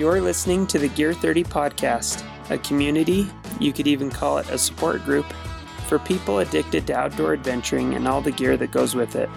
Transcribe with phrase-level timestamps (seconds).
[0.00, 3.28] You're listening to the Gear 30 podcast, a community,
[3.60, 5.26] you could even call it a support group,
[5.88, 9.28] for people addicted to outdoor adventuring and all the gear that goes with it.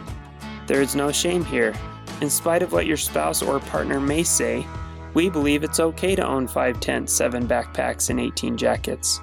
[0.67, 1.73] There is no shame here.
[2.21, 4.65] In spite of what your spouse or partner may say,
[5.13, 9.19] we believe it's okay to own 5 tents, 7 backpacks, and 18 jackets.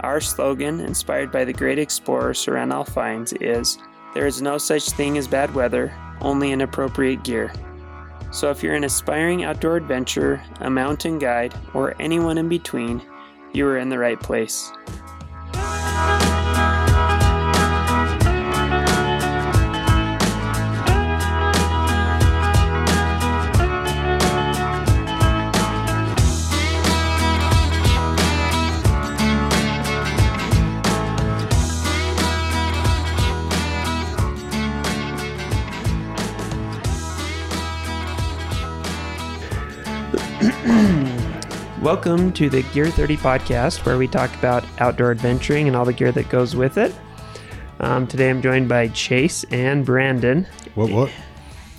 [0.00, 3.78] Our slogan, inspired by the great explorer Sir Ranulph Fiennes, is
[4.12, 7.50] There is no such thing as bad weather, only inappropriate gear.
[8.36, 13.00] So if you're an aspiring outdoor adventurer, a mountain guide, or anyone in between,
[13.54, 14.70] you are in the right place.
[41.86, 45.92] Welcome to the Gear 30 podcast, where we talk about outdoor adventuring and all the
[45.92, 46.92] gear that goes with it.
[47.78, 50.90] Um, today I'm joined by Chase and Brandon, What?
[50.90, 51.12] What?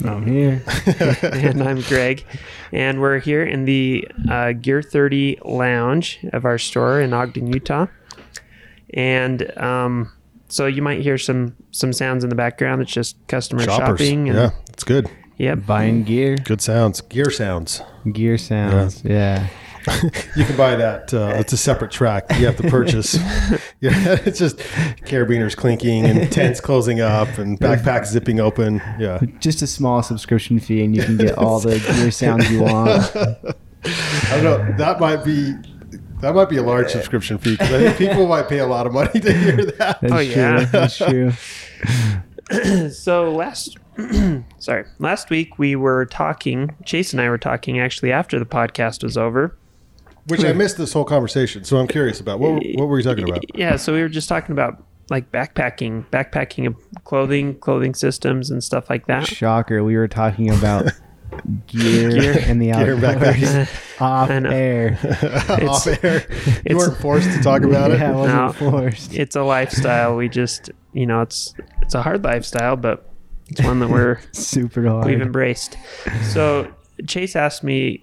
[0.05, 0.63] I'm here.
[1.23, 2.23] and I'm Greg.
[2.71, 7.87] And we're here in the uh, Gear 30 lounge of our store in Ogden, Utah.
[8.93, 10.13] And um,
[10.47, 12.81] so you might hear some some sounds in the background.
[12.81, 13.99] It's just customer Shoppers.
[13.99, 14.29] shopping.
[14.29, 15.11] And, yeah, it's good.
[15.35, 15.65] Yep.
[15.65, 17.01] Buying gear, Good sounds.
[17.01, 17.81] Gear sounds.
[18.09, 19.03] gear sounds.
[19.03, 19.49] Yeah.
[20.35, 21.13] You can buy that.
[21.13, 23.15] Uh, it's a separate track you have to purchase.
[23.79, 23.91] yeah,
[24.25, 24.57] it's just
[25.07, 28.81] carabiners clinking and tents closing up and backpacks zipping open.
[28.99, 29.19] Yeah.
[29.39, 33.01] Just a small subscription fee, and you can get all the gear sounds you want.
[33.15, 34.75] I don't know.
[34.77, 35.53] That might be.
[36.21, 38.87] That might be a large subscription fee because I think people might pay a lot
[38.87, 40.01] of money to hear that.
[40.01, 40.23] That's Oh, true.
[40.23, 40.65] yeah.
[40.65, 41.31] That's true.
[42.89, 43.77] so last
[44.59, 49.03] sorry last week we were talking chase and i were talking actually after the podcast
[49.03, 49.57] was over
[50.27, 52.61] Which I missed this whole conversation, so I'm curious about what.
[52.75, 53.43] What were you talking about?
[53.57, 58.61] yeah so we were just talking about like backpacking backpacking of clothing clothing systems and
[58.63, 59.83] stuff like that Shocker.
[59.83, 60.85] We were talking about
[61.67, 62.43] gear, Gear.
[62.45, 64.01] and the Gear and outdoors backpacks.
[64.01, 64.49] off I know.
[64.49, 64.99] air.
[65.69, 66.25] Off air.
[66.29, 67.99] You it's- weren't forced to talk about it.
[67.99, 68.71] Yeah, I wasn't No.
[68.71, 69.13] forced.
[69.13, 73.09] it's a lifestyle we just you know it's it's a hard lifestyle but
[73.49, 75.05] it's one that we're Super hard.
[75.05, 75.77] we've embraced
[76.31, 76.73] so
[77.07, 78.01] chase asked me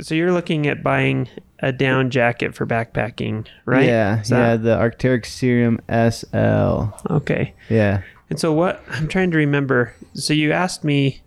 [0.00, 1.28] so you're looking at buying
[1.62, 4.56] a down jacket for backpacking right Yeah, yeah.
[4.56, 7.12] The Arcteryx Cerium SL.
[7.14, 8.02] okay Yeah.
[8.28, 9.94] And so what I'm trying to remember.
[10.14, 11.20] So you asked me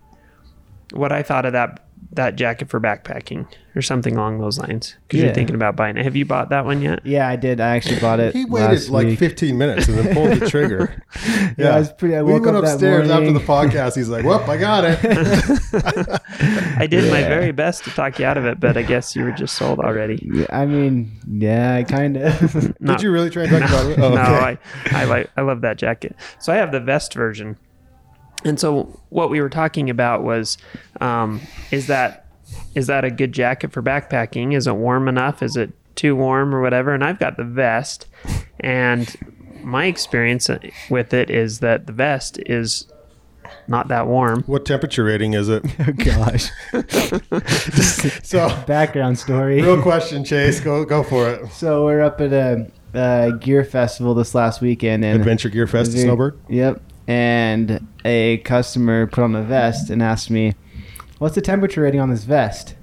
[0.92, 1.85] what I thought of that
[2.16, 6.04] that jacket for backpacking or something along those lines because you're thinking about buying it.
[6.04, 7.04] Have you bought that one yet?
[7.04, 7.60] Yeah, I did.
[7.60, 8.32] I actually bought it.
[8.34, 9.18] He waited last like week.
[9.18, 11.02] 15 minutes and then pulled the trigger.
[11.58, 12.14] Yeah, I was pretty.
[12.16, 13.96] I we went up that upstairs after the podcast.
[13.96, 14.98] He's like, "Well, I got it."
[16.78, 19.24] I did my very best to talk you out of it, but I guess you
[19.24, 20.20] were just sold already.
[20.30, 22.80] Yeah, I mean, yeah, I kind of.
[22.80, 23.98] Not- Did you really try to talk about it?
[24.06, 24.58] Oh, no, okay.
[24.92, 26.14] I, I like I love that jacket.
[26.38, 27.56] So I have the vest version.
[28.46, 30.56] And so what we were talking about was
[31.00, 31.40] um,
[31.70, 32.26] is that
[32.74, 34.54] is that a good jacket for backpacking?
[34.54, 35.42] Is it warm enough?
[35.42, 36.94] Is it too warm or whatever?
[36.94, 38.06] And I've got the vest
[38.60, 39.14] and
[39.62, 40.48] my experience
[40.90, 42.86] with it is that the vest is
[43.68, 44.42] not that warm.
[44.44, 45.64] What temperature rating is it?
[45.80, 46.50] oh gosh.
[48.22, 49.62] So, Background story.
[49.62, 50.60] real question, Chase.
[50.60, 51.50] Go go for it.
[51.52, 55.92] So we're up at a, a gear festival this last weekend, and Adventure Gear Fest,
[55.92, 56.38] Very- Snowbird.
[56.48, 56.82] Yep.
[57.08, 60.54] And a customer put on a vest and asked me,
[61.18, 62.74] "What's the temperature rating on this vest?"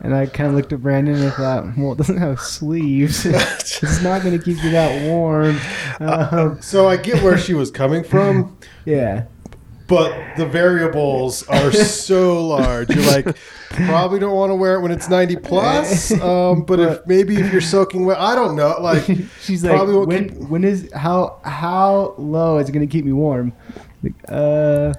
[0.00, 3.26] And I kind of looked at Brandon and I thought, "Well, it doesn't have sleeves.
[3.26, 5.58] it's not going to keep you that warm."
[6.00, 9.24] Um, So I get where she was coming from, yeah.
[9.88, 12.90] But the variables are so large.
[12.90, 13.36] You're like,
[13.70, 16.12] probably don't want to wear it when it's 90 plus.
[16.22, 18.76] Um, but if maybe if you're soaking wet, I don't know.
[18.80, 19.04] Like,
[19.40, 23.04] She's like, Probably when, keep- when is how how low is it going to keep
[23.04, 23.52] me warm?
[24.02, 24.92] Like, uh,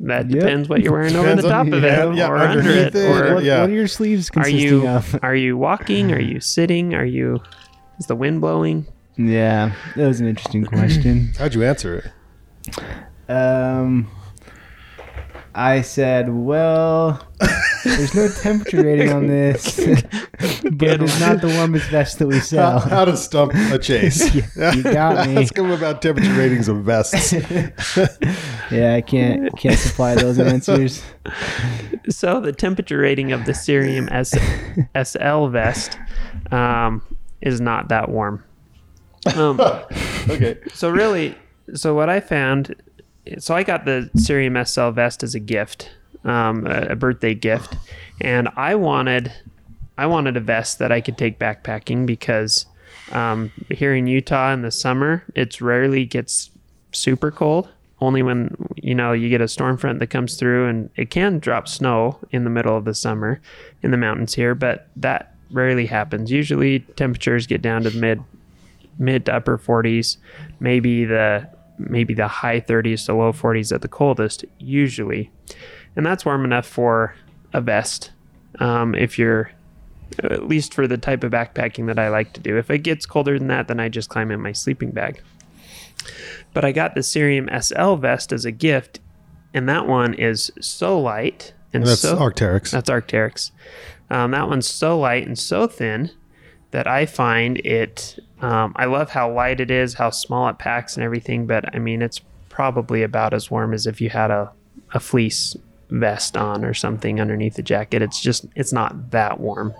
[0.00, 0.40] That Yep.
[0.40, 2.94] depends what you're wearing over the top on- of yeah, it yeah, or under underneath
[2.94, 2.96] it.
[2.96, 3.60] it, Or what, yeah.
[3.62, 5.18] what are your sleeves are you of?
[5.22, 6.12] are you walking?
[6.12, 6.94] Are you sitting?
[6.94, 7.40] Are you
[7.98, 8.86] is the wind blowing?
[9.16, 11.32] yeah, that was an interesting question.
[11.38, 12.12] how'd you answer
[12.68, 13.30] it?
[13.32, 14.08] Um,
[15.56, 17.24] I said, well,
[17.84, 22.42] there's no temperature rating on this, but it's not the warmest vest that we How,
[22.42, 22.80] sell.
[22.80, 24.34] how to stump a chase.
[24.56, 25.36] You got me.
[25.36, 27.32] Ask him about temperature ratings of vests.
[28.70, 31.02] Yeah, I can't can't supply those answers.
[32.08, 34.34] So the temperature rating of the Cerium S-
[35.08, 35.98] SL vest
[36.50, 37.02] um,
[37.40, 38.42] is not that warm.
[39.36, 39.60] Um,
[40.28, 40.58] okay.
[40.72, 41.36] so really,
[41.74, 42.74] so what I found,
[43.38, 45.90] so I got the Cerium SL vest as a gift,
[46.24, 47.76] um, a, a birthday gift,
[48.20, 49.32] and I wanted
[49.96, 52.66] I wanted a vest that I could take backpacking because
[53.12, 56.50] um, here in Utah in the summer, it rarely gets
[56.92, 57.68] super cold.
[58.00, 61.38] Only when you know you get a storm front that comes through, and it can
[61.38, 63.40] drop snow in the middle of the summer
[63.82, 66.30] in the mountains here, but that rarely happens.
[66.30, 68.22] Usually, temperatures get down to mid
[68.98, 70.18] mid to upper 40s,
[70.60, 71.48] maybe the
[71.78, 75.30] maybe the high 30s to low 40s at the coldest, usually,
[75.96, 77.14] and that's warm enough for
[77.52, 78.10] a vest.
[78.60, 79.50] Um, if you're
[80.22, 82.56] at least for the type of backpacking that I like to do.
[82.56, 85.20] If it gets colder than that, then I just climb in my sleeping bag.
[86.52, 89.00] But I got the Cerium SL vest as a gift,
[89.52, 92.70] and that one is so light and, And that's so Arcteryx.
[92.70, 93.50] that's Arcteryx.
[94.10, 96.10] Um, that one's so light and so thin
[96.70, 98.18] that I find it.
[98.44, 101.46] Um, I love how light it is, how small it packs, and everything.
[101.46, 102.20] But I mean, it's
[102.50, 104.52] probably about as warm as if you had a
[104.92, 105.56] a fleece
[105.88, 108.02] vest on or something underneath the jacket.
[108.02, 109.72] It's just it's not that warm,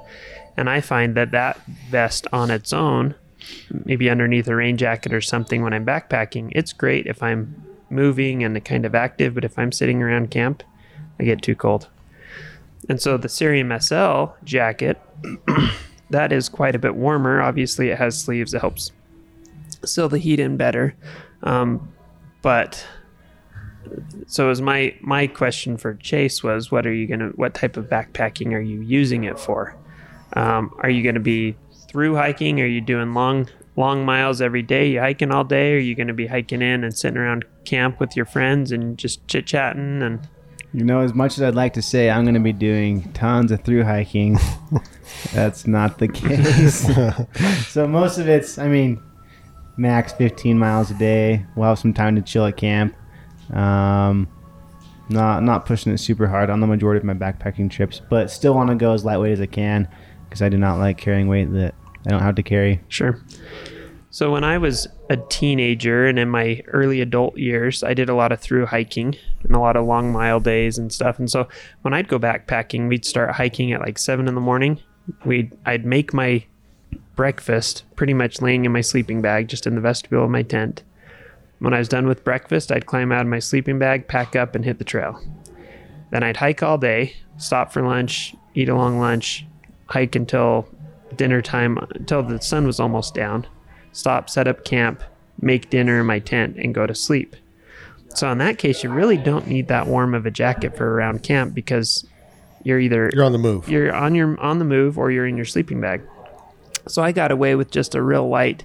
[0.57, 3.15] and I find that that vest on its own,
[3.85, 8.43] maybe underneath a rain jacket or something when I'm backpacking, it's great if I'm moving
[8.43, 9.35] and kind of active.
[9.35, 10.63] But if I'm sitting around camp,
[11.21, 11.89] I get too cold.
[12.89, 14.99] And so the Cerium SL jacket,
[16.15, 17.43] that is quite a bit warmer.
[17.43, 18.55] Obviously, it has sleeves.
[18.55, 18.93] It helps
[19.85, 20.95] seal the heat in better.
[21.43, 21.93] Um,
[22.41, 22.87] but
[24.27, 27.31] so is my my question for Chase was, what are you gonna?
[27.35, 29.77] What type of backpacking are you using it for?
[30.35, 31.57] Um, are you gonna be
[31.89, 32.61] through hiking?
[32.61, 34.89] Are you doing long long miles every day?
[34.89, 35.75] You hiking all day?
[35.75, 39.27] Are you gonna be hiking in and sitting around camp with your friends and just
[39.27, 40.29] chit chatting and
[40.75, 43.53] You know, as much as I'd like to say I'm going to be doing tons
[43.53, 44.39] of through hiking,
[45.33, 46.93] that's not the case.
[47.73, 49.01] so most of it's, I mean,
[49.77, 51.47] max 15 miles a day.
[51.55, 52.97] We'll have some time to chill at camp.
[53.53, 54.29] Um,
[55.09, 58.55] not not pushing it super hard on the majority of my backpacking trips, but still
[58.55, 59.87] want to go as lightweight as I can
[60.25, 62.81] because I do not like carrying weight that I don't have to carry.
[62.89, 63.21] Sure.
[64.15, 68.15] So when I was a teenager and in my early adult years, I did a
[68.15, 71.19] lot of through hiking and a lot of long mile days and stuff.
[71.19, 71.49] And so
[71.83, 74.79] when I'd go backpacking, we'd start hiking at like seven in the morning.
[75.25, 76.45] We'd I'd make my
[77.17, 80.85] breakfast pretty much laying in my sleeping bag, just in the vestibule of my tent.
[81.59, 84.55] When I was done with breakfast, I'd climb out of my sleeping bag, pack up,
[84.55, 85.21] and hit the trail.
[86.13, 89.45] Then I'd hike all day, stop for lunch, eat a long lunch,
[89.87, 90.69] hike until
[91.17, 93.49] dinner time, until the sun was almost down,
[93.95, 95.03] stop, set up camp,
[95.41, 97.35] make dinner in my tent, and go to sleep.
[98.15, 101.23] So in that case, you really don't need that warm of a jacket for around
[101.23, 102.07] camp because
[102.63, 103.69] you're either You're on the move.
[103.69, 106.03] you're on your on the move or you're in your sleeping bag.
[106.87, 108.63] So I got away with just a real light.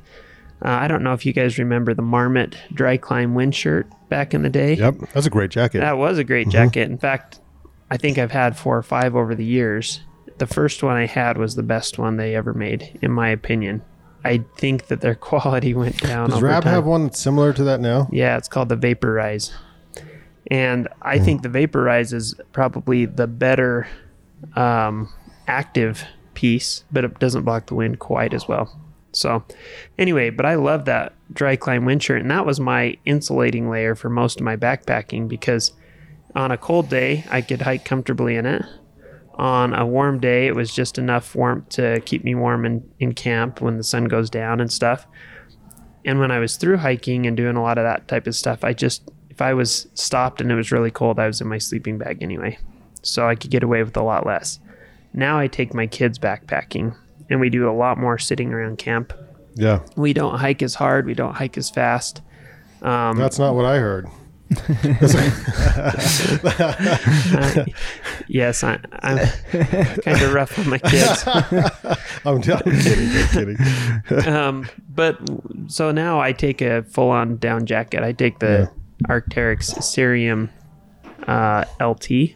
[0.64, 4.42] Uh, I don't know if you guys remember the Marmot DriClime wind shirt back in
[4.44, 4.74] the day.
[4.76, 5.80] Yep, that's a great jacket.
[5.80, 6.90] That was a great jacket.
[6.90, 7.40] In fact,
[7.90, 10.02] I think I've had four or five over the years.
[10.38, 13.82] The first one I had was the best one they ever made, in my opinion.
[14.24, 16.30] I think that their quality went down.
[16.30, 16.74] Does Rab time.
[16.74, 18.08] have one similar to that now?
[18.12, 19.54] Yeah, it's called the Vapour-Rise.
[20.52, 23.88] And I think the Vapour-Rise is probably the better
[24.56, 25.10] um,
[25.48, 28.80] active piece, but it doesn't block the wind quite as well.
[29.12, 29.44] So,
[29.98, 34.10] anyway, but I love that DriClime wind shirt, and that was my insulating layer for
[34.10, 35.72] most of my backpacking because
[36.36, 38.64] on a cold day, I could hike comfortably in it.
[39.40, 43.14] On a warm day, it was just enough warmth to keep me warm in, in
[43.14, 45.08] camp when the sun goes down and stuff.
[46.04, 48.66] And when I was through hiking and doing a lot of that type of stuff,
[48.66, 51.58] I just, if I was stopped and it was really cold, I was in my
[51.58, 52.60] sleeping bag anyway.
[53.02, 54.60] So I could get away with a lot less.
[55.14, 56.94] Now I take my kids backpacking
[57.30, 59.14] and we do a lot more sitting around camp.
[59.56, 62.22] Yeah, We don't hike as hard, we don't hike as fast.
[62.82, 64.10] Um, that's not what I heard.
[67.38, 67.66] uh,
[68.30, 69.18] yes, I, I'm
[70.02, 71.24] kind of rough on my kids.
[71.28, 73.10] I'm, I'm kidding.
[73.10, 73.28] I'm
[74.08, 74.28] kidding.
[74.34, 75.18] um, but
[75.68, 78.04] so now I take a full on down jacket.
[78.04, 78.72] I take the
[79.08, 80.50] Arcteryx Cerium
[81.28, 82.36] uh, LT,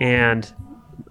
[0.00, 0.52] and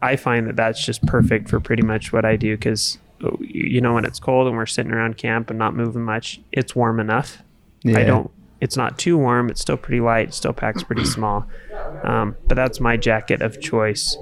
[0.01, 2.97] I find that that's just perfect for pretty much what I do because
[3.39, 6.75] you know when it's cold and we're sitting around camp and not moving much, it's
[6.75, 7.41] warm enough.
[7.85, 8.03] I Yeah.
[8.05, 8.31] don't.
[8.63, 9.49] It's not too warm.
[9.49, 10.33] It's still pretty light.
[10.33, 11.45] Still packs pretty small.
[12.01, 14.17] Um, but that's my jacket of choice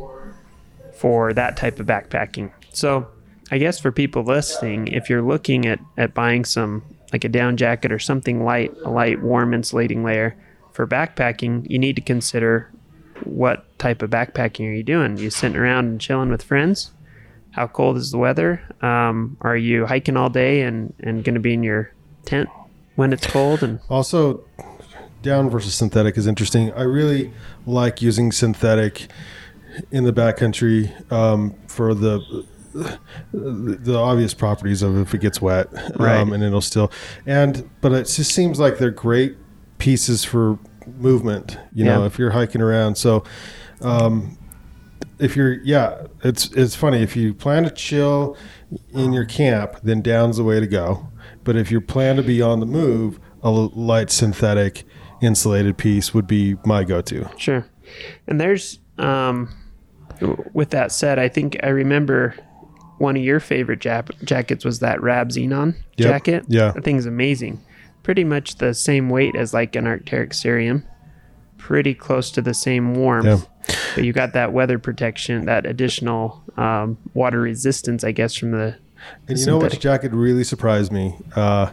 [0.96, 2.52] for that type of backpacking.
[2.74, 3.08] So
[3.52, 6.84] I guess for people listening, if you're looking at, at buying some
[7.14, 10.36] like a down jacket or something light, a light warm insulating layer
[10.72, 12.72] for backpacking, you need to consider
[13.24, 15.20] what type of backpacking are you doing?
[15.20, 16.90] Are you sitting around and chilling with friends?
[17.52, 18.64] How cold is the weather?
[18.82, 21.94] Um, are you hiking all day and, and going to be in your
[22.26, 22.50] tent
[23.02, 23.62] when it's cold?
[23.64, 24.46] And Also,
[25.22, 26.72] down versus synthetic is interesting.
[26.74, 27.34] I really
[27.66, 29.08] like using synthetic
[29.92, 32.46] in the backcountry um, for the
[33.34, 35.68] the obvious properties of if it gets wet,
[36.00, 36.18] Right.
[36.22, 36.90] um, and it'll still
[37.26, 39.36] and but it just seems like they're great
[39.78, 40.58] pieces for
[40.98, 41.58] movement.
[41.74, 42.06] You know, Yeah.
[42.06, 43.24] if you're hiking around, so.
[43.82, 44.38] Um,
[45.20, 48.36] if you're yeah it's it's funny if you plan to chill
[48.92, 51.08] in your camp then down's the way to go
[51.44, 54.84] but if you plan to be on the move a light synthetic
[55.22, 57.66] insulated piece would be my go-to Sure.
[58.28, 59.50] And there's, um,
[60.54, 62.36] with that said, I think I remember
[63.00, 66.08] one of your favorite jap- jackets was that Rab Xenon Yep.
[66.10, 66.46] jacket.
[66.48, 66.72] Yeah.
[66.72, 67.60] That thing's amazing.
[68.04, 70.84] Pretty much the same weight as like an Arcteryx Cerium.
[71.58, 73.26] Pretty close to the same warmth.
[73.26, 73.74] Yeah.
[73.96, 78.76] But you got that weather protection, that additional um, water resistance, I guess, from the.
[79.28, 81.16] And you know which jacket really surprised me?
[81.36, 81.72] Uh,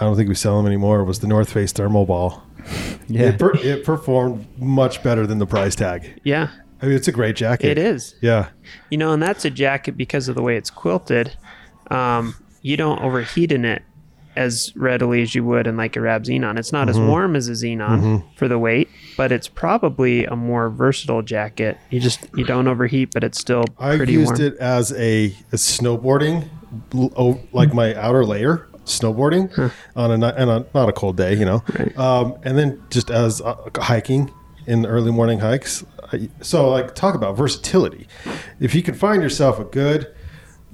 [0.00, 1.04] i don't think we sell them anymore.
[1.04, 2.40] Was the north face ThermoBall.
[3.08, 3.30] Yeah.
[3.30, 6.20] it, per- it performed much better than the price tag.
[6.24, 6.48] Yeah,
[6.80, 7.66] i mean it's a great jacket.
[7.72, 8.14] It is.
[8.22, 8.48] yeah.
[8.90, 11.36] You know, and that's a jacket because of the way it's quilted.
[11.90, 13.82] Um, you don't overheat in it
[14.36, 16.58] as readily as you would in like a Rab Xenon.
[16.58, 17.02] It's not Mm-hmm.
[17.02, 21.78] as warm as a Xenon for the weight, but it's probably a more versatile jacket.
[21.90, 24.40] You just you don't overheat, but it's still I've pretty used warm.
[24.52, 26.48] it as a, a snowboarding,
[26.94, 31.34] oh, like my outer layer snowboarding on a ni- and a, not a cold day,
[31.34, 31.96] you know, Right.
[31.96, 34.28] um, and then just as uh, hiking
[34.66, 35.84] in the early morning hikes.
[36.40, 38.06] So like talk about versatility.
[38.60, 40.12] If you can find yourself a good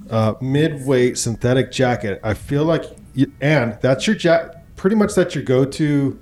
[0.09, 2.95] uh, mid-weight synthetic jacket, I feel like, you,
[3.41, 4.55] and that's your jacket.
[4.75, 6.19] Pretty much that's your go-to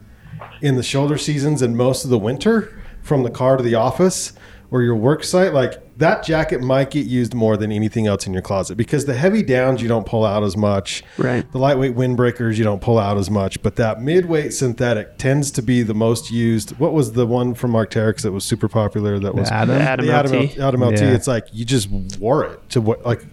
[0.62, 4.34] in the shoulder seasons and most of the winter from the car to the office
[4.70, 8.34] or your work site like that jacket might get used more than anything else in
[8.34, 11.50] your closet because the heavy downs you don't pull out as much Right.
[11.51, 15.62] the lightweight windbreakers you don't pull out as much but that midweight synthetic tends to
[15.62, 19.34] be the most used what was the one from arcteryx that was super popular that
[19.36, 19.75] was The Atom?
[19.77, 20.58] The Atom the Atom, LT.
[20.60, 21.13] Atom LT Yeah.
[21.13, 21.89] it's like you just
[22.20, 23.24] wore it to what like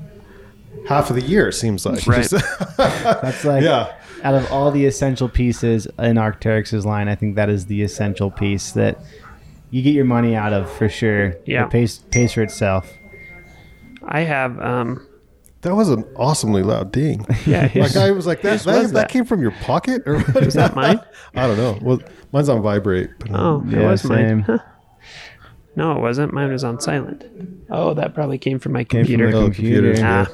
[0.86, 2.28] half of the year it seems like Right.
[2.76, 7.50] That's like yeah out of all the essential pieces in Arcteryx's line, I think that
[7.50, 8.98] is the essential piece that
[9.70, 11.34] you get your money out of for sure.
[11.44, 11.64] Yeah.
[11.66, 12.90] It pays pays for itself.
[14.02, 15.06] I have um
[15.60, 18.60] that was an awesomely loud ding yeah, like I was like that.
[18.60, 19.08] That, was that that?
[19.10, 20.44] came from your pocket, or what?
[20.44, 21.00] Was that mine?
[21.34, 21.78] I don't know.
[21.82, 22.00] Well,
[22.32, 23.10] mine's on vibrate.
[23.18, 24.18] But, um, Oh, it Yeah, was mine.
[24.28, 24.40] same.
[24.40, 24.58] Huh.
[25.76, 26.33] No, it wasn't.
[26.33, 27.25] Mine was on silent.
[27.71, 29.31] Oh, that probably came from my Came from computer.
[29.33, 29.95] the Oh, computer.
[29.95, 30.28] computers, Ah.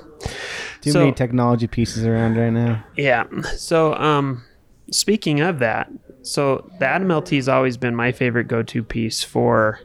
[0.83, 2.85] Too So- many technology pieces around right now.
[2.97, 3.25] Yeah.
[3.57, 4.43] So, um,
[4.91, 5.91] speaking of that,
[6.23, 9.81] so the Atom LT has always been my favorite go-to piece for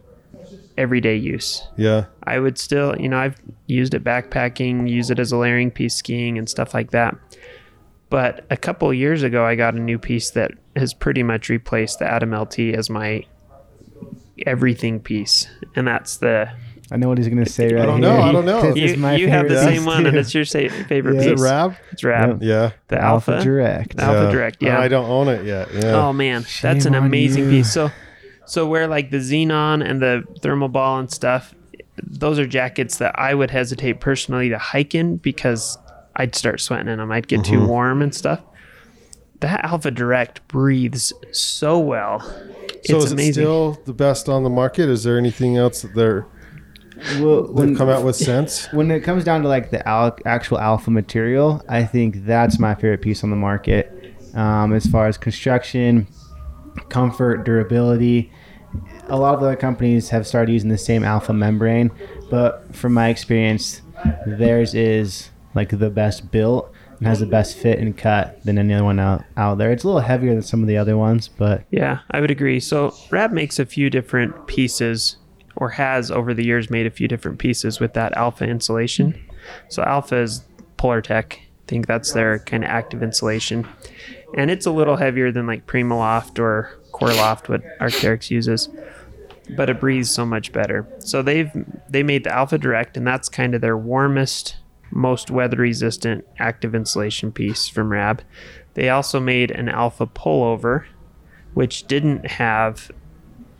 [0.77, 1.65] everyday use.
[1.77, 5.71] yeah, I would still, you know, I've used it backpacking, use it as a layering
[5.71, 7.15] piece skiing and stuff like that.
[8.09, 11.47] But a couple of years ago, I got a new piece that has pretty much
[11.49, 13.23] replaced the Atom LT as my
[14.45, 16.49] everything piece, and that's the
[16.91, 18.11] I know what he's gonna say right I don't here.
[18.11, 18.75] know, I don't know.
[18.75, 18.85] You,
[19.17, 21.21] you have the same piece, one, and it's your sa- favorite Yeah.
[21.21, 21.41] is piece.
[21.41, 21.75] it Rab?
[21.91, 22.43] It's Rab.
[22.43, 23.43] Yeah, The Alpha, Alpha.
[23.43, 23.97] Direct.
[23.97, 24.31] The Alpha Yeah.
[24.31, 24.61] Direct.
[24.61, 24.79] Yeah.
[24.79, 25.69] I don't own it yet.
[25.73, 27.49] Yeah, Oh man, that's an amazing you.
[27.49, 27.71] piece.
[27.73, 27.89] So,
[28.45, 31.55] so where like the Xenon and the ThermoBall and stuff,
[32.03, 35.77] those are jackets that I would hesitate personally to hike in because
[36.15, 37.11] I'd start sweating in them.
[37.11, 37.51] I'd get Mm-hmm.
[37.53, 38.41] too warm and stuff.
[39.41, 42.21] That Alpha Direct breathes so well.
[42.21, 43.29] so it's is amazing.
[43.29, 44.89] it still the best on the market?
[44.89, 46.25] Is there anything else that they're
[47.19, 48.67] Well, when, come out with since?
[48.71, 52.75] when it comes down to like the al- actual alpha material, I think that's my
[52.75, 53.91] favorite piece on the market.
[54.33, 56.07] Um, as far as construction,
[56.89, 58.31] comfort, durability,
[59.07, 61.91] a lot of other companies have started using the same alpha membrane,
[62.29, 63.81] but from my experience,
[64.25, 68.73] theirs is like the best built and has the best fit and cut than any
[68.73, 69.71] other one out, out there.
[69.71, 72.59] It's a little heavier than some of the other ones, but Yeah, I would agree.
[72.59, 75.17] So Rab makes a few different pieces,
[75.55, 79.19] or has over the years made a few different pieces with that Alpha insulation.
[79.69, 80.43] So Alpha is
[80.77, 81.33] Polartec.
[81.33, 83.67] I think that's their kind of active insulation,
[84.37, 88.69] and it's a little heavier than like Primaloft or Coreloft, what Arcteryx uses,
[89.55, 90.87] but it breathes so much better.
[90.99, 91.51] So they've
[91.89, 94.57] they made the Alpha Direct, and that's kind of their warmest,
[94.95, 98.23] most weather resistant active insulation piece from Rab.
[98.73, 100.85] They also made an Alpha Pullover,
[101.53, 102.89] which didn't have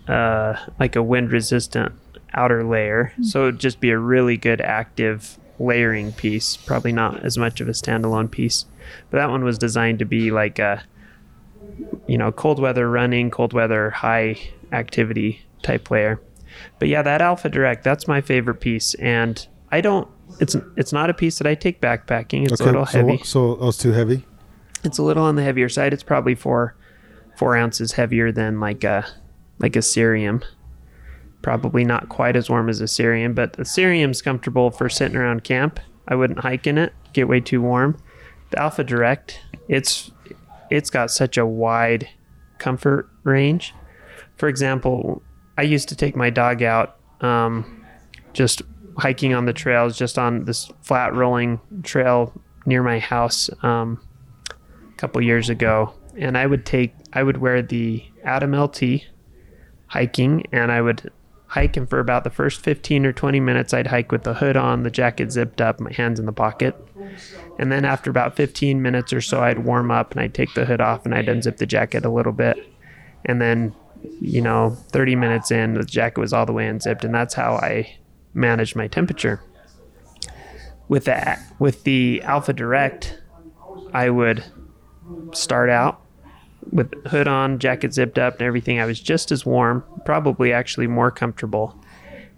[0.07, 1.93] uh, like a wind resistant
[2.33, 3.13] outer layer.
[3.21, 6.55] So it'd just be a really good active layering piece.
[6.57, 8.65] Probably not as much of a standalone piece.
[9.09, 10.83] But that one was designed to be like a,
[12.07, 14.37] you know, cold weather running, cold weather high
[14.71, 16.21] activity type layer.
[16.79, 18.93] But yeah, that Alpha Direct, that's my favorite piece.
[18.95, 20.07] And I don't,
[20.39, 22.49] it's it's not a piece that I take backpacking.
[22.49, 23.23] It's a little so, heavy.
[23.23, 24.25] so oh, it's too heavy.
[24.83, 25.93] It's a little on the heavier side.
[25.93, 26.75] It's probably four
[27.35, 29.05] four ounces heavier than like a
[29.59, 30.43] like a cerium.
[31.41, 35.43] Probably not quite as warm as a Cerium, but the Cerium's comfortable for sitting around
[35.43, 35.79] camp.
[36.07, 37.97] I wouldn't hike in it; get way too warm.
[38.49, 40.11] The Alpha Direct, it's
[40.71, 42.09] it's got such a wide
[42.57, 43.75] comfort range.
[44.37, 45.21] For example,
[45.57, 47.85] I used to take my dog out um,
[48.33, 48.61] just
[48.97, 52.33] hiking on the trails, just on this flat rolling trail
[52.65, 54.01] near my house um,
[54.51, 59.03] a couple years ago, and I would take I would wear the Atom LT
[59.87, 61.11] hiking, and I would
[61.47, 64.57] hike, and for about the first 15 or 20 minutes, I'd hike with the hood
[64.57, 66.75] on, the jacket zipped up, my hands in the pocket.
[67.57, 70.65] And then after about 15 minutes or so, I'd warm up and I'd take the
[70.65, 72.57] hood off and I'd unzip the jacket a little bit.
[73.23, 73.73] And then,
[74.19, 77.05] you know, 30 minutes in, the jacket was all the way unzipped.
[77.05, 77.95] And that's how I
[78.35, 79.41] managed my temperature.
[80.87, 83.19] With that, with the Alpha Direct,
[83.93, 84.43] I would
[85.31, 86.01] start out
[86.71, 88.79] with hood on, jacket zipped up, and everything.
[88.79, 91.79] I was just as warm, probably actually more comfortable.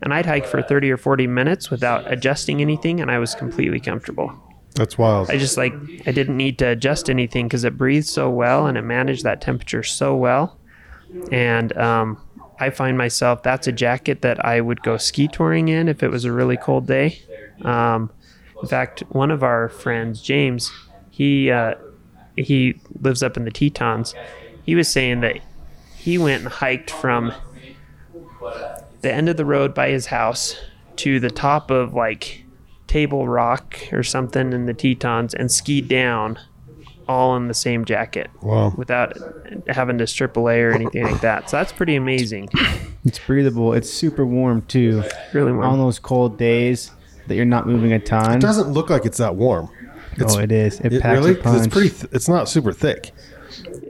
[0.02, 3.80] And I'd hike for 30 or 40 minutes without adjusting anything, and I was completely
[3.80, 4.32] comfortable.
[4.76, 5.32] That's wild.
[5.32, 5.74] I just like,
[6.06, 9.42] I didn't need to adjust anything because it breathed so well and it managed that
[9.42, 10.60] temperature so well.
[11.32, 12.22] And um,
[12.60, 16.10] I find myself, that's a jacket that I would go ski touring in if it
[16.10, 17.22] was a really cold day.
[17.62, 18.10] Um,
[18.62, 20.72] in fact, one of our friends, James,
[21.12, 21.76] he uh,
[22.36, 24.14] he lives up in the Tetons.
[24.64, 25.40] He was saying that
[25.96, 27.34] he went and hiked from
[29.02, 30.56] the end of the road by his house
[30.98, 32.46] to the top of like
[32.88, 36.40] Table Rock or something in the Tetons and skied down
[37.08, 38.74] all in the same jacket wow.
[38.78, 39.18] without
[39.68, 41.50] having to strip a layer or anything like that.
[41.50, 42.50] So that's pretty amazing.
[43.06, 43.74] It's breathable.
[43.74, 45.04] It's super warm too.
[45.34, 45.66] Really warm.
[45.66, 46.92] On those cold days
[47.28, 48.36] that you're not moving a ton.
[48.36, 49.70] It doesn't look like it's that warm.
[50.18, 50.80] It's, oh, it is.
[50.80, 51.32] It, it packs really?
[51.32, 51.66] a 'Cause punch.
[51.66, 51.90] it's pretty.
[51.90, 53.12] Th- it's not super thick.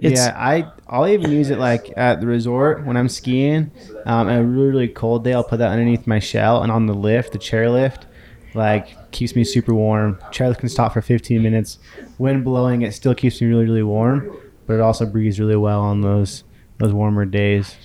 [0.02, 3.72] It's, yeah, I I'll even use it like at the resort when I'm skiing.
[4.06, 6.86] Um, and a really really cold day, I'll put that underneath my shell and on
[6.86, 8.06] the lift, the chair lift,
[8.54, 10.16] like keeps me super warm.
[10.32, 11.80] Chairlift can stop for 15 minutes.
[12.18, 14.32] Wind blowing, it still keeps me really really warm,
[14.66, 16.44] but it also breathes really well on those
[16.78, 17.76] those warmer days.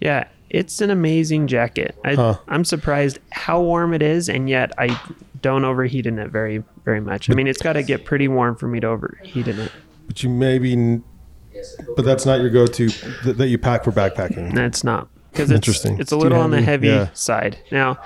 [0.00, 1.96] Yeah, it's an amazing jacket.
[2.04, 2.38] I, Huh.
[2.48, 4.98] I'm surprised how warm it is, and yet I
[5.42, 7.28] don't overheat in it very, very much.
[7.28, 9.72] I mean, it's got to get pretty warm for me to overheat in it.
[10.06, 10.72] But you maybe.
[10.72, 11.04] n-
[11.96, 12.88] But that's not your go-to
[13.32, 14.54] that you pack for backpacking.
[14.54, 15.98] That's not because it's Interesting.
[15.98, 17.08] It's a little on the heavy Yeah.
[17.14, 17.58] side.
[17.72, 17.98] Now,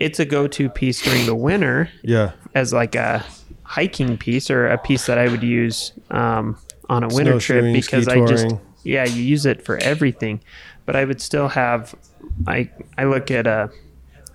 [0.00, 2.32] it's a go-to piece during the winter Yeah.
[2.54, 3.24] as like a
[3.62, 6.56] hiking piece or a piece that I would use um,
[6.88, 8.48] on a winter trip because I just
[8.82, 10.40] yeah you use it for everything.
[10.86, 11.94] But I would still have
[12.48, 13.70] I I look at a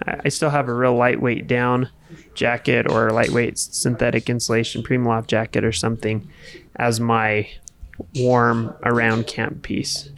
[0.08, 1.90] I I still have a real lightweight down
[2.34, 6.30] jacket or lightweight synthetic insulation Primaloft jacket or something
[6.78, 7.50] as my
[8.16, 10.10] warm around camp piece.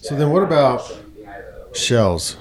[0.00, 0.90] So then, what about
[1.74, 2.36] shells?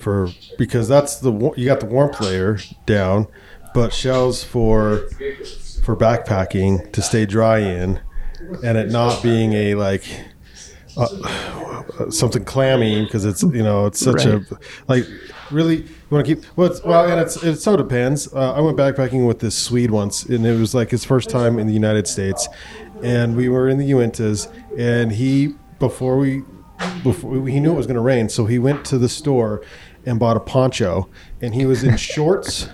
[0.00, 3.26] For because that's the you got the warmth layer down,
[3.74, 5.08] but shells for
[5.82, 8.00] for backpacking to stay dry in,
[8.62, 10.04] and it not being a like
[10.96, 14.44] uh, something clammy because it's you know it's such a
[14.88, 15.04] like
[15.50, 18.32] really you want to keep well it's, well and it's it so depends.
[18.32, 21.58] Uh, I went backpacking with this Swede once, and it was like his first time
[21.58, 22.48] in the United States,
[23.02, 26.42] and we were in the Uintas, and he before we
[27.02, 29.62] before he knew it was going to rain, so he went to the store
[30.08, 31.08] and bought a poncho,
[31.40, 32.68] and he was in shorts,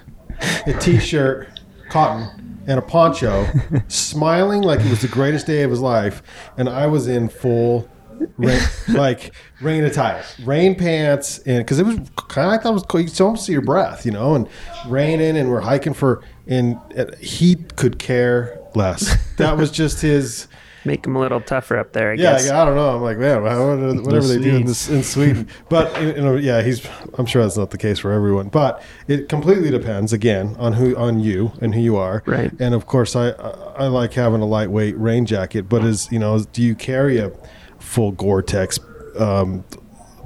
[0.67, 3.47] a t-shirt, cotton, and a poncho,
[3.89, 6.23] smiling like it was the greatest day of his life,
[6.57, 7.91] and I was in full.
[8.39, 11.97] Rain, like rain attire, rain pants, and because it was
[12.29, 13.01] kind of I thought it was cool.
[13.01, 14.49] You could almost see your breath, you know, and
[14.87, 19.17] raining, and we're hiking for, and uh, he could care less.
[19.39, 20.47] That was just his.
[20.87, 22.51] Make them a little tougher up there, I Yeah, guess.
[22.51, 22.95] I, I don't know.
[22.97, 24.87] I'm like, man, whatever, whatever they do in, Swedes.
[24.87, 25.49] this, in Sweden.
[25.71, 26.87] But you know, yeah, he's.
[27.19, 28.49] I'm sure that's not the case for everyone.
[28.49, 32.23] But it completely depends again on who on you and who you are.
[32.27, 32.53] Right.
[32.61, 35.69] And of course, I I, I like having a lightweight rain jacket.
[35.69, 37.33] But is you know, do you carry a
[37.79, 38.79] full Gore-Tex?
[39.19, 39.65] Um,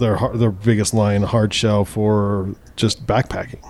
[0.01, 3.63] their their biggest line hard shell for just backpacking.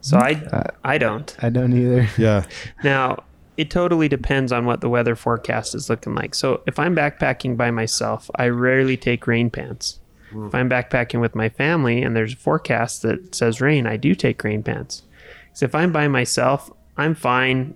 [0.00, 1.34] So I I don't.
[1.40, 2.08] I don't either.
[2.18, 2.44] Yeah.
[2.82, 3.22] Now,
[3.56, 6.34] it totally depends on what the weather forecast is looking like.
[6.34, 10.00] So, if I'm backpacking by myself, I rarely take rain pants.
[10.46, 14.16] If I'm backpacking with my family and there's a forecast that says rain, I do
[14.16, 15.02] take rain pants.
[15.44, 17.74] Because if I'm by myself, I'm fine.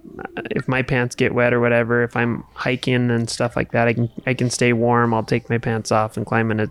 [0.51, 3.93] If my pants get wet or whatever, if I'm hiking and stuff like that, I
[3.93, 5.15] can I can stay warm.
[5.15, 6.69] I'll take my pants off and climb in a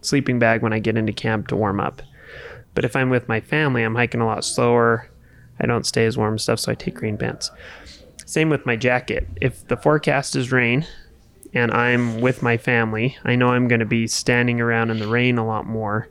[0.00, 2.02] sleeping bag when I get into camp to warm up.
[2.74, 5.08] But if I'm with my family, I'm hiking a lot slower.
[5.60, 7.50] I don't stay as warm stuff, so I take rain pants.
[8.30, 9.26] Same with my jacket.
[9.40, 10.86] If the forecast is rain
[11.52, 15.08] and I'm with my family, I know I'm going to be standing around in the
[15.08, 16.08] rain a lot more.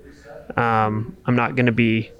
[0.57, 2.11] um, I'm not going to be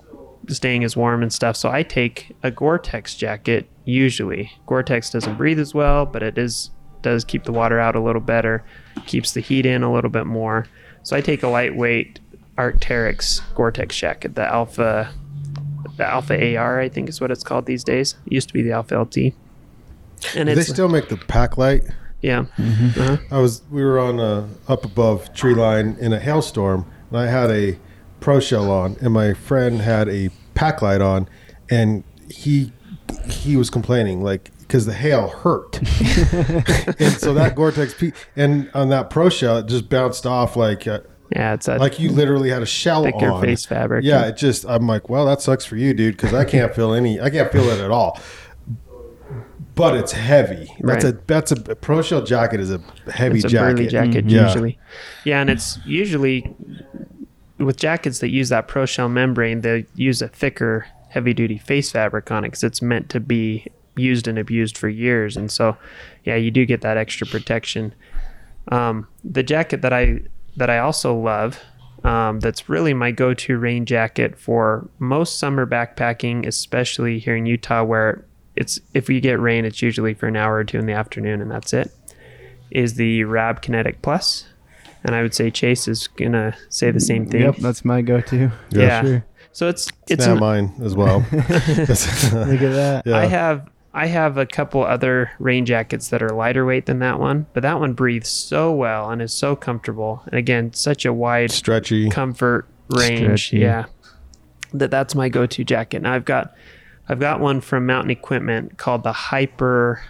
[0.48, 1.58] staying as warm and stuff.
[1.58, 4.54] So I take a Gore-Tex jacket usually.
[4.68, 6.70] Gore-Tex doesn't breathe as well, but it is
[7.02, 8.64] does keep the water out a little better,
[9.06, 10.66] keeps the heat in a little bit more.
[11.04, 12.22] So I take a lightweight
[12.58, 15.14] Arc'teryx Gore-Tex jacket, the Alpha
[15.98, 18.16] the Alpha AR, I think is what it's called these days.
[18.26, 19.34] It used to be the Alpha LT.
[20.36, 21.94] And Do they still make the Paclite?
[22.22, 22.46] yeah.
[22.58, 23.18] Uh-huh.
[23.32, 27.28] I was we were on uh, up above tree line in a hailstorm, and I
[27.28, 27.78] had a
[28.20, 31.30] pro shell on, and my friend had a Paclite on,
[31.70, 32.74] and he
[33.30, 35.78] he was complaining like because the hail hurt,
[37.00, 40.86] and so that Gore-Tex P and on that pro shell it just bounced off like
[40.88, 41.00] uh,
[41.32, 43.42] Yeah, it's a like you literally had a shell thicker on.
[43.42, 44.04] face fabric.
[44.04, 46.94] Yeah, it just I'm like, well, that sucks for you, dude, because I can't feel
[46.94, 47.20] any.
[47.20, 48.20] I can't feel it at all.
[49.80, 50.68] But it's heavy.
[50.82, 51.14] That's Right.
[51.16, 52.80] a that's a, a pro shell jacket is a
[53.12, 53.76] heavy it's a jacket.
[53.78, 54.44] burly jacket Yeah.
[54.46, 54.78] usually.
[55.24, 56.54] Yeah, and it's usually
[57.58, 61.92] with jackets that use that pro shell membrane, they use a thicker, heavy duty face
[61.92, 63.66] fabric on it because it's meant to be
[63.96, 65.36] used and abused for years.
[65.38, 65.76] And so,
[66.26, 67.94] yeah, you do get that extra protection.
[68.72, 70.22] Um, the jacket that I
[70.58, 71.60] that I also love,
[72.04, 77.84] um, that's really my go-to rain jacket for most summer backpacking, especially here in Utah,
[77.84, 78.26] where
[78.60, 81.42] it's if we get rain, it's usually for an hour or two in the afternoon,
[81.42, 81.92] and that's it.
[82.72, 84.46] Is the Rab Kinetic Plus,
[85.04, 87.42] and I would say Chase is gonna say the same thing.
[87.42, 88.52] Yep, that's my go-to.
[88.70, 89.02] Yeah.
[89.02, 89.26] Sure.
[89.54, 91.20] So it's It's it's not an, mine as well.
[91.32, 91.90] Look at
[92.34, 93.04] that.
[93.06, 93.18] yeah.
[93.18, 97.18] I have I have a couple other rain jackets that are lighter weight than that
[97.18, 100.22] one, but that one breathes so well and is so comfortable.
[100.26, 102.10] And again, such a wide stretchy.
[102.10, 103.46] comfort range.
[103.46, 103.60] Stretchy.
[103.60, 103.86] Yeah.
[104.74, 106.02] That that's my go-to jacket.
[106.02, 106.54] Now I've got
[107.10, 110.02] I've got one from Mountain Equipment called the Hyper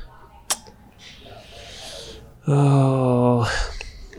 [2.47, 3.43] Oh,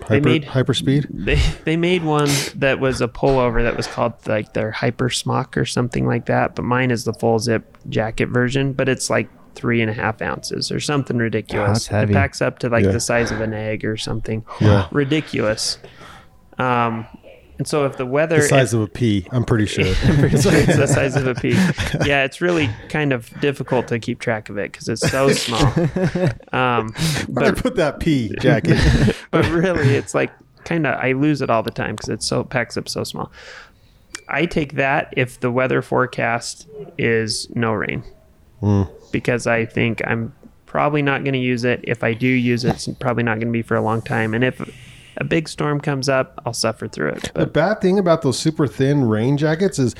[0.02, 1.06] Hyper, made- hyper speed.
[1.10, 5.56] they they made one that was a pullover that was called like their Hyper Smock
[5.56, 6.54] or something like that.
[6.54, 10.22] But mine is the full zip jacket version, but it's like three and a half
[10.22, 11.70] ounces or something ridiculous.
[11.70, 12.12] that's heavy.
[12.12, 12.92] It packs up to like Yeah.
[12.92, 14.44] the size of an egg or something.
[14.60, 14.86] Yeah.
[14.92, 15.78] ridiculous.
[16.58, 17.06] Um,
[17.60, 19.26] and so if the weather The size of a pea.
[19.32, 19.84] I'm pretty sure.
[19.86, 21.52] it's the size of a pea.
[22.06, 25.60] Yeah, it's really kind of difficult to keep track of it because it's so small.
[26.52, 28.78] Um, I but put that pea jacket.
[29.30, 30.32] but really it's like
[30.64, 33.30] kind of i lose it all the time because it's so packs up so small
[34.28, 36.66] i take that if the weather forecast
[36.98, 38.02] is no rain
[39.12, 40.34] because i think i'm
[40.66, 43.48] probably not going to use it if i do use it it's probably not going
[43.48, 44.60] to be for a long time and if
[45.20, 48.66] a big storm comes up i'll suffer through it The bad thing about those super
[48.66, 49.94] thin rain jackets is,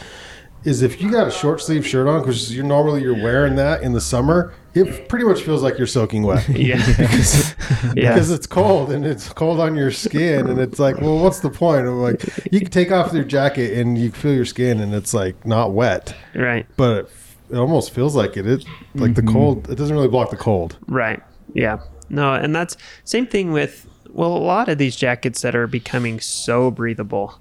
[0.65, 3.83] is if you got a short sleeve shirt on, because you're normally you're wearing that
[3.83, 6.47] in the summer, it pretty much feels like you're soaking wet.
[6.51, 7.55] yeah because,
[7.97, 8.15] Yeah.
[8.15, 11.51] because it's cold and it's cold on your skin and it's like well what's the
[11.51, 14.95] point i'm like you can take off your jacket and you feel your skin and
[14.95, 17.11] it's like not wet right but it,
[17.51, 18.47] it almost feels like it.
[18.47, 19.33] it like the mm-hmm.
[19.33, 21.21] cold it doesn't really block the cold Right.
[21.55, 21.81] Yeah.
[22.09, 26.21] No, and that's same thing with well, a lot of these jackets that are becoming
[26.21, 27.39] so breathable.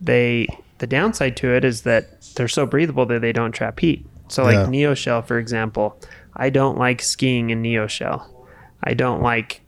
[0.00, 0.46] They
[0.78, 4.06] the downside to it is that they're so breathable that they don't trap heat.
[4.28, 4.66] So like Yeah.
[4.66, 5.98] Neo Shell, for example,
[6.34, 8.26] I don't like skiing in neoshell.
[8.82, 9.60] I don't like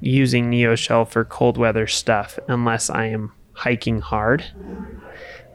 [0.00, 4.44] using neoshell for cold weather stuff unless I am hiking hard.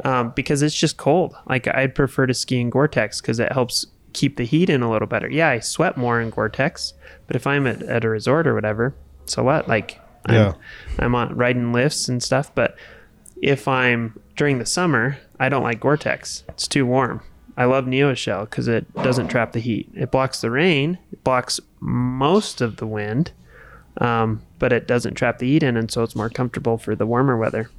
[0.03, 1.35] Um, because it's just cold.
[1.47, 4.91] Like I'd prefer to ski in Gore-Tex because it helps keep the heat in a
[4.91, 5.29] little better.
[5.29, 6.93] Yeah, I sweat more in Gore-Tex,
[7.27, 8.93] but if I'm at, at a resort or whatever,
[9.29, 9.67] so what?
[9.67, 10.53] Like I'm, Yeah.
[10.99, 12.53] I'm on riding lifts and stuff.
[12.53, 12.75] But
[13.41, 16.43] if I'm during the summer, I don't like Gore-Tex.
[16.49, 17.21] It's too warm.
[17.55, 19.89] I love Neoshell because it doesn't trap the heat.
[19.95, 20.99] It blocks the rain.
[21.11, 23.31] It blocks most of the wind,
[23.99, 27.07] um, but it doesn't trap the heat in, and so it's more comfortable for the
[27.07, 27.71] warmer weather.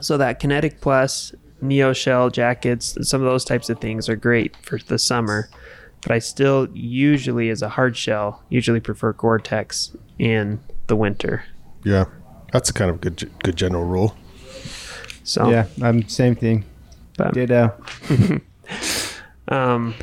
[0.00, 4.56] So that Kinetic Plus, Neo Shell jackets, some of those types of things are great
[4.58, 5.48] for the summer.
[6.02, 11.44] But I still usually, as a hard shell, usually prefer Gore-Tex in the winter.
[11.84, 12.04] yeah
[12.52, 14.16] that's a kind of good good general rule
[15.22, 16.64] So Yeah, I'm same thing.
[17.16, 17.72] but, Ditto.
[19.48, 19.94] um,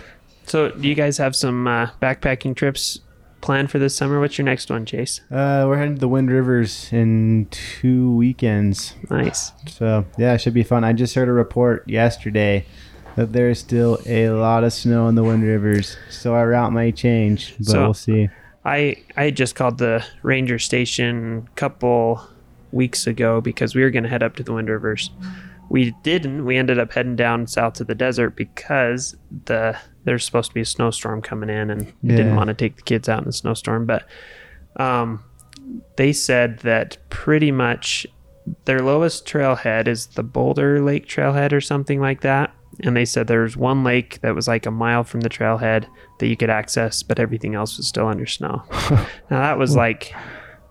[0.46, 3.00] so do you guys have some uh, backpacking trips
[3.42, 4.20] planned for this summer?
[4.20, 5.20] What's your next one, Chase?
[5.30, 8.96] Uh, we're heading to the Wind Rivers in two weekends.
[9.10, 9.52] Nice.
[9.68, 10.84] So yeah, it should be fun.
[10.84, 12.66] I just heard a report yesterday
[13.18, 16.92] that there's still a lot of snow in the Wind Rivers, so our route may
[16.94, 18.30] change, but So- we'll see.
[18.64, 22.22] I I just called the ranger station a couple
[22.74, 25.10] weeks ago because we were going to head up to the Wind Rivers.
[25.70, 26.44] We didn't.
[26.46, 30.62] We ended up heading down south to the desert because the there's supposed to be
[30.62, 33.34] a snowstorm coming in, and we didn't want to take the kids out in the
[33.34, 33.86] snowstorm.
[33.86, 34.06] But
[34.78, 35.24] um,
[35.96, 38.06] they said that pretty much
[38.66, 42.52] their lowest trailhead is the Boulder Lake Trailhead or something like that.
[42.84, 45.88] And they said there was one lake that was like a mile from the trailhead
[46.20, 48.64] that you could access, but everything else was still under snow.
[49.32, 50.14] now that was like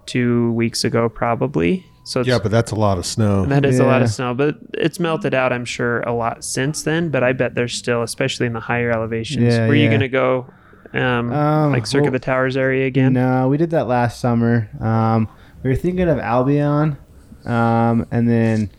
[0.06, 1.84] two weeks ago, probably.
[2.04, 3.44] So it's, Yeah, but that's a lot of snow.
[3.46, 6.84] that is a lot of snow, but it's melted out, I'm sure, a lot since
[6.84, 7.08] then.
[7.10, 9.52] But I bet there's still, especially in the higher elevations.
[9.54, 9.88] Yeah, Were you yeah.
[9.90, 10.46] going to go
[10.94, 13.14] um, Um, like Cirque well- of the Towers area again?
[13.14, 14.68] No, we did that last summer.
[14.80, 15.28] Um,
[15.64, 16.96] we were thinking of Albion,
[17.44, 18.70] um, and then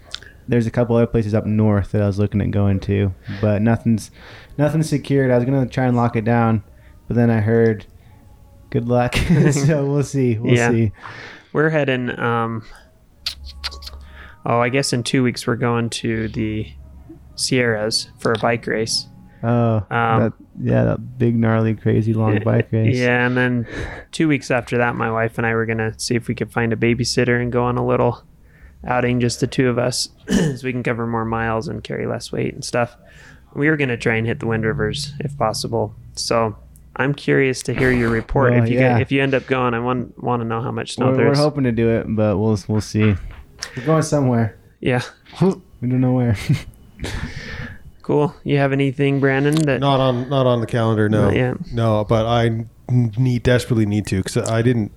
[0.48, 3.62] there's a couple other places up north that I was looking at going to, but
[3.62, 4.12] nothing's
[4.58, 5.32] nothing's secured.
[5.32, 6.64] I was gonna try and lock it down,
[7.08, 7.86] but then I heard,
[8.70, 9.16] "Good luck."
[9.52, 10.38] so we'll see.
[10.38, 10.72] We'll Yeah.
[10.72, 10.92] see.
[11.54, 12.18] We're heading.
[12.20, 12.64] Um,
[14.46, 16.68] oh, I guess in two weeks we're going to the
[17.36, 19.08] Sierras for a bike race.
[19.44, 22.98] Oh, Um, that, yeah, that big gnarly, crazy long bike race.
[22.98, 23.68] Yeah, and then
[24.12, 26.74] two weeks after that, my wife and I were gonna see if we could find
[26.74, 28.24] a babysitter and go on a little
[28.88, 32.32] outing, just the two of us, so we can cover more miles and carry less
[32.32, 32.96] weight and stuff.
[33.54, 35.96] We were gonna try and hit the Wind Rivers if possible.
[36.16, 36.56] So
[36.96, 38.54] I'm curious to hear your report.
[38.54, 38.94] Well, if you yeah.
[38.94, 41.30] get, if you end up going, I want want to know how much snow we're,
[41.30, 43.16] we're hoping to do it, but we'll we'll see.
[43.76, 44.58] We're going somewhere.
[44.80, 45.02] yeah,
[45.82, 46.36] We don't know where.
[48.02, 48.36] cool.
[48.44, 49.56] You have anything, Brandon?
[49.56, 51.08] That Not on not on the calendar.
[51.08, 51.72] No, Not yet.
[51.72, 52.04] no.
[52.04, 54.92] But I need desperately need to because I didn't.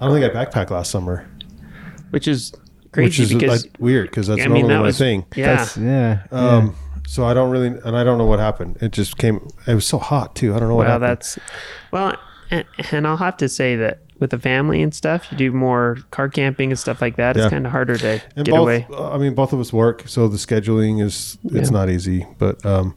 [0.00, 1.28] I don't think I backpacked last summer,
[2.10, 2.52] which is
[2.92, 5.26] crazy which is because like, weird because that's I mean normally that my was thing.
[5.34, 5.56] yeah.
[5.56, 6.22] That's, yeah.
[6.30, 6.74] Um,
[7.06, 8.76] so I don't really, and I don't know what happened.
[8.82, 9.48] It just came.
[9.66, 10.54] It was so hot too.
[10.54, 11.18] I don't know what well, happened.
[11.18, 11.38] that's
[11.90, 12.14] well,
[12.50, 15.98] and, and I'll have to say that with the family and stuff, you do more
[16.10, 17.34] car camping and stuff like that.
[17.36, 17.44] Yeah.
[17.44, 18.86] It's kind of harder to and get both, away.
[18.94, 21.78] I mean, both of us work, so the scheduling is it's Yeah.
[21.78, 22.26] not easy.
[22.36, 22.94] But um,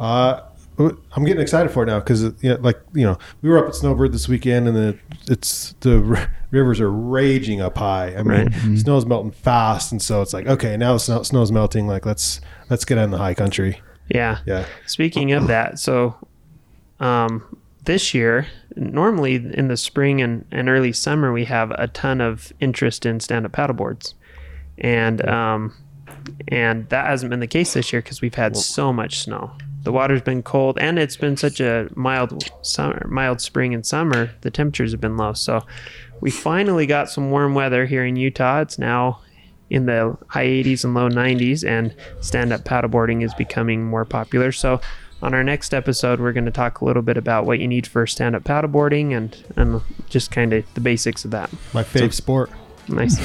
[0.00, 0.40] uh,
[0.78, 3.66] I'm getting excited for it now because you know, like you know, we were up
[3.68, 8.14] at Snowbird this weekend, and the it's the r- rivers are raging up high.
[8.16, 8.78] I mean, Right.
[8.78, 11.86] snow's melting fast, and so it's like okay, now the snow, snow's melting.
[11.86, 13.80] Like let's let's get out in the high country.
[14.08, 14.38] Yeah.
[14.46, 16.14] Yeah, Speaking of that, so
[17.00, 22.20] um, this year, normally in the spring and, and early summer, we have a ton
[22.20, 24.14] of interest in stand-up paddleboards,
[24.78, 25.74] and um,
[26.48, 29.52] and that hasn't been the case this year because we've had so much snow.
[29.84, 34.30] The water's been cold, and it's been such a mild summer, mild spring and summer.
[34.40, 35.62] The temperatures have been low, so
[36.20, 38.62] we finally got some warm weather here in Utah.
[38.62, 39.20] It's now
[39.68, 44.52] in the high 80s and low 90s, and stand up paddleboarding is becoming more popular.
[44.52, 44.80] So,
[45.22, 47.86] on our next episode, we're going to talk a little bit about what you need
[47.86, 51.50] for stand up paddleboarding and, and just kind of the basics of that.
[51.74, 52.50] my fave sport.
[52.88, 53.18] Nice.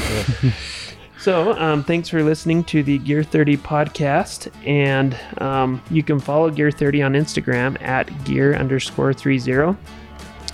[1.20, 4.52] so, um, thanks for listening to the Gear 30 podcast.
[4.66, 9.78] And um, you can follow Gear 30 on Instagram at gear underscore 30.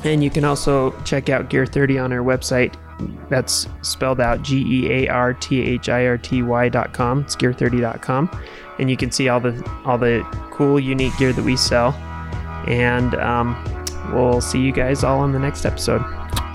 [0.03, 2.75] And you can also check out Gear 30 on our website.
[3.29, 7.21] That's spelled out G E A R T H I R T Y dot com.
[7.21, 8.29] It's gear30.com.
[8.79, 11.93] And you can see all the all the cool, unique gear that we sell.
[12.67, 13.55] And um,
[14.13, 16.03] we'll see you guys all on the next episode.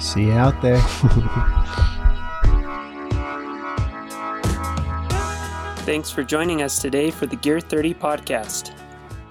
[0.01, 0.81] See you out there.
[5.85, 8.73] Thanks for joining us today for the Gear 30 podcast.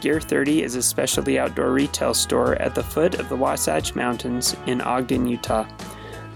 [0.01, 4.55] Gear 30 is a specialty outdoor retail store at the foot of the Wasatch Mountains
[4.65, 5.67] in Ogden, Utah.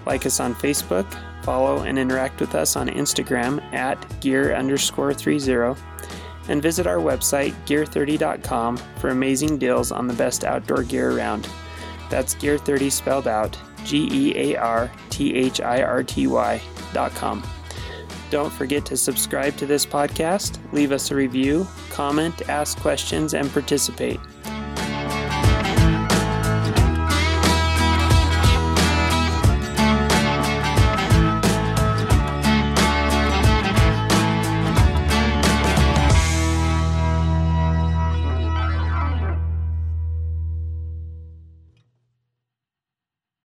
[0.06, 1.12] Like us on Facebook,
[1.44, 5.82] follow and interact with us on Instagram at gear underscore 30,
[6.48, 11.50] and visit our website, gear30.com, for amazing deals on the best outdoor gear around.
[12.12, 16.62] That's Gear 30 spelled out G E A R T H I R T Y
[16.94, 17.42] dot com.
[18.34, 23.48] Don't forget to subscribe to this podcast, leave us a review, comment, ask questions, and
[23.54, 24.20] participate.